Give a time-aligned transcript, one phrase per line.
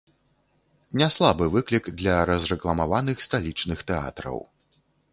[1.01, 4.37] Няслабы выклік для разрэкламаваных сталічных тэатраў.